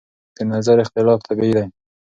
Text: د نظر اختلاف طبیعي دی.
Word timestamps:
د 0.35 0.37
نظر 0.53 0.77
اختلاف 0.83 1.19
طبیعي 1.27 1.53
دی. 1.57 1.65